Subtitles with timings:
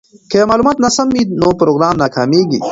[0.31, 2.59] که معلومات ناسم وي نو پروګرام ناکامیږي.